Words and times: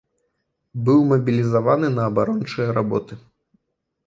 Быў 0.87 1.03
мабілізаваны 1.11 1.87
на 1.99 2.09
абарончыя 2.13 2.67
работы. 2.79 3.13